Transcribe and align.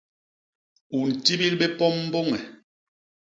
U 0.97 0.99
ntibil 1.11 1.53
bé 1.59 1.67
pom 1.77 1.95
mbôñe. 2.07 2.39